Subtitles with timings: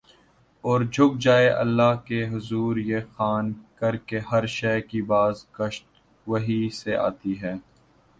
[0.63, 5.85] اور جھک جائیں اللہ کے حضور یہ جان کر کہ ہر شے کی باز گشت
[6.27, 7.53] وہیں سے آتی ہے۔